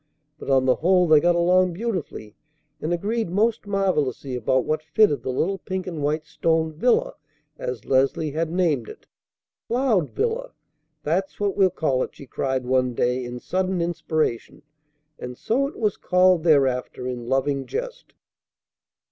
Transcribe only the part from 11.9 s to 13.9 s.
it," she cried one day in sudden